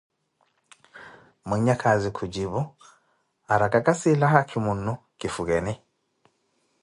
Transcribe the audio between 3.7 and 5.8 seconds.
kasiila haakimunnu, kifukeni.